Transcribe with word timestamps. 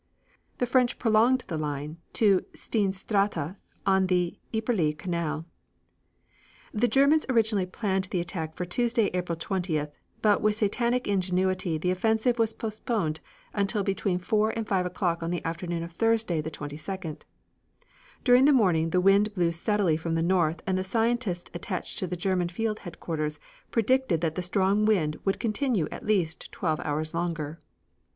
The 0.57 0.65
French 0.65 0.97
prolonged 0.97 1.41
the 1.47 1.59
line 1.59 1.97
to 2.13 2.43
Steenstraate 2.53 3.55
on 3.85 4.07
the 4.07 4.39
Yperlee 4.51 4.97
Canal. 4.97 5.45
The 6.73 6.87
Germans 6.87 7.27
originally 7.29 7.67
planned 7.67 8.05
the 8.05 8.19
attack 8.19 8.55
for 8.55 8.65
Tuesday, 8.65 9.11
April 9.13 9.37
20th, 9.37 9.91
but 10.23 10.41
with 10.41 10.55
satanic 10.55 11.07
ingenuity 11.07 11.77
the 11.77 11.91
offensive 11.91 12.39
was 12.39 12.51
postponed 12.51 13.19
until 13.53 13.83
between 13.83 14.17
4 14.17 14.49
and 14.57 14.67
5 14.67 14.87
o'clock 14.87 15.21
on 15.21 15.29
the 15.29 15.45
afternoon 15.45 15.83
of 15.83 15.91
Thursday, 15.91 16.41
the 16.41 16.49
22d. 16.49 17.21
During 18.23 18.45
the 18.45 18.53
morning 18.53 18.89
the 18.89 19.01
wind 19.01 19.31
blew 19.35 19.51
steadily 19.51 19.97
from 19.97 20.15
the 20.15 20.23
north 20.23 20.63
and 20.65 20.79
the 20.79 20.83
scientists 20.83 21.51
attached 21.53 21.99
to 21.99 22.07
the 22.07 22.17
German 22.17 22.49
Field 22.49 22.79
Headquarters 22.79 23.39
predicted 23.69 24.21
that 24.21 24.33
the 24.33 24.41
strong 24.41 24.85
wind 24.87 25.17
would 25.25 25.39
continue 25.39 25.87
at 25.91 26.07
least 26.07 26.51
twelve 26.51 26.79
hours 26.79 27.13
longer. 27.13 27.61